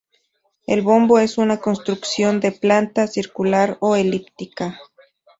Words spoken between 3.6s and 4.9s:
o elíptica.